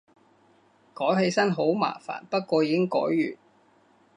[0.95, 3.37] 改起身好麻煩，不過已經改完